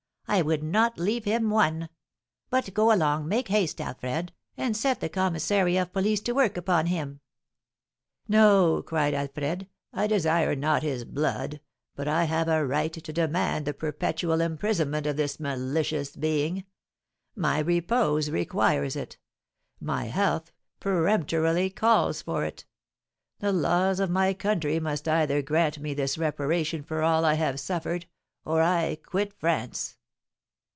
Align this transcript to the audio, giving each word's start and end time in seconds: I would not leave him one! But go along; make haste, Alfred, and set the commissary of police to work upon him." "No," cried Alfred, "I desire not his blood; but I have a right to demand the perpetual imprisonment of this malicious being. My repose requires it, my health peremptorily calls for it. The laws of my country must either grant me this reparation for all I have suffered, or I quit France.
I 0.27 0.41
would 0.41 0.63
not 0.63 0.97
leave 0.97 1.25
him 1.25 1.49
one! 1.49 1.89
But 2.49 2.73
go 2.73 2.93
along; 2.95 3.27
make 3.27 3.49
haste, 3.49 3.81
Alfred, 3.81 4.31
and 4.55 4.77
set 4.77 5.01
the 5.01 5.09
commissary 5.09 5.75
of 5.75 5.91
police 5.91 6.21
to 6.21 6.31
work 6.31 6.55
upon 6.55 6.85
him." 6.85 7.19
"No," 8.29 8.81
cried 8.81 9.13
Alfred, 9.13 9.67
"I 9.91 10.07
desire 10.07 10.55
not 10.55 10.83
his 10.83 11.03
blood; 11.03 11.59
but 11.97 12.07
I 12.07 12.23
have 12.23 12.47
a 12.47 12.65
right 12.65 12.93
to 12.93 13.11
demand 13.11 13.65
the 13.65 13.73
perpetual 13.73 14.39
imprisonment 14.39 15.05
of 15.05 15.17
this 15.17 15.37
malicious 15.37 16.15
being. 16.15 16.63
My 17.35 17.59
repose 17.59 18.29
requires 18.29 18.95
it, 18.95 19.17
my 19.81 20.05
health 20.05 20.53
peremptorily 20.79 21.69
calls 21.69 22.21
for 22.21 22.45
it. 22.45 22.63
The 23.39 23.51
laws 23.51 23.99
of 23.99 24.09
my 24.09 24.33
country 24.33 24.79
must 24.79 25.09
either 25.09 25.41
grant 25.41 25.79
me 25.79 25.93
this 25.93 26.17
reparation 26.17 26.83
for 26.83 27.01
all 27.03 27.25
I 27.25 27.33
have 27.33 27.59
suffered, 27.59 28.05
or 28.45 28.61
I 28.61 28.95
quit 28.95 29.33
France. 29.33 29.97